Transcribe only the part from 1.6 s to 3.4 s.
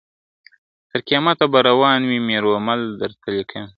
روان وي «میرو» مل درته